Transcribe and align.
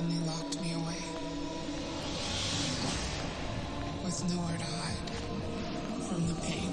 They 0.00 0.16
locked 0.26 0.58
me 0.62 0.72
away. 0.72 0.96
With 4.02 4.34
nowhere 4.34 4.56
to 4.56 4.64
hide 4.64 5.10
from 6.08 6.26
the 6.26 6.34
pain. 6.40 6.70